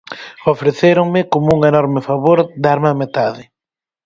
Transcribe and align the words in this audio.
Ofrecéronme, 0.53 1.21
como 1.31 1.47
un 1.55 1.61
enorme 1.71 2.01
favor, 2.09 2.39
darme 2.65 2.89
a 2.91 2.97
metade. 3.01 3.43